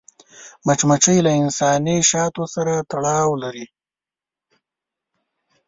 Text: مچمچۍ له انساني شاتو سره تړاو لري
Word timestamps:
مچمچۍ 0.65 1.17
له 1.25 1.31
انساني 1.41 1.97
شاتو 2.09 2.43
سره 2.55 2.73
تړاو 2.91 3.29
لري 3.43 3.65